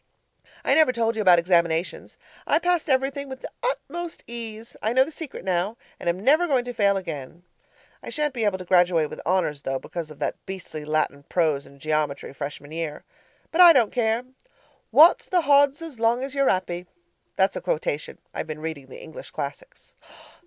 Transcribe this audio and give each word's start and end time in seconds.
I 0.63 0.73
never 0.73 0.91
told 0.91 1.15
you 1.15 1.21
about 1.21 1.37
examinations. 1.37 2.17
I 2.47 2.57
passed 2.57 2.89
everything 2.89 3.29
with 3.29 3.41
the 3.41 3.51
utmost 3.61 4.23
ease 4.25 4.75
I 4.81 4.93
know 4.93 5.03
the 5.03 5.11
secret 5.11 5.45
now, 5.45 5.77
and 5.99 6.09
am 6.09 6.19
never 6.19 6.47
going 6.47 6.65
to 6.65 6.73
fail 6.73 6.97
again. 6.97 7.43
I 8.01 8.09
shan't 8.09 8.33
be 8.33 8.43
able 8.43 8.57
to 8.57 8.65
graduate 8.65 9.11
with 9.11 9.21
honours 9.27 9.61
though, 9.61 9.77
because 9.77 10.09
of 10.09 10.17
that 10.17 10.43
beastly 10.47 10.85
Latin 10.85 11.21
prose 11.29 11.67
and 11.67 11.79
geometry 11.79 12.33
Freshman 12.33 12.71
year. 12.71 13.03
But 13.51 13.61
I 13.61 13.73
don't 13.73 13.93
care. 13.93 14.23
Wot's 14.91 15.27
the 15.29 15.41
hodds 15.41 15.75
so 15.77 15.91
long 16.01 16.23
as 16.23 16.33
you're 16.33 16.49
'appy? 16.49 16.87
(That's 17.35 17.55
a 17.55 17.61
quotation. 17.61 18.17
I've 18.33 18.47
been 18.47 18.57
reading 18.61 18.87
the 18.87 18.97
English 18.97 19.29
classics.) 19.29 19.93